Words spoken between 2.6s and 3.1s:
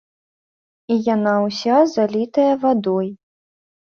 вадой.